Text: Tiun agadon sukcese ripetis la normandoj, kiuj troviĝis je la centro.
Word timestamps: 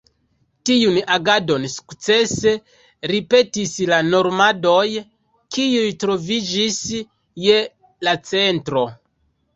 Tiun 0.67 0.95
agadon 1.15 1.67
sukcese 1.73 2.53
ripetis 3.11 3.75
la 3.91 3.99
normandoj, 4.07 4.81
kiuj 5.59 5.87
troviĝis 6.05 6.81
je 7.47 7.61
la 8.09 8.15
centro. 8.35 8.87